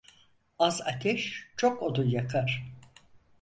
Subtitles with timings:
[0.59, 2.65] Az ateş çok odunu yakar.